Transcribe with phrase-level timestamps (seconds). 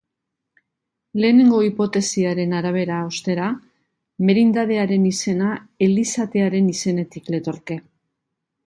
[1.23, 3.51] Lehenengo hipotesiaren arabera, ostera,
[4.31, 5.55] merindadearen izena
[5.91, 7.81] elizatearen izenetik letorke.